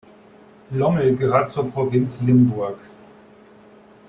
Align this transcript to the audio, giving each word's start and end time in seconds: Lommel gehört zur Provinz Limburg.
Lommel 0.71 1.15
gehört 1.15 1.51
zur 1.51 1.69
Provinz 1.69 2.23
Limburg. 2.23 2.79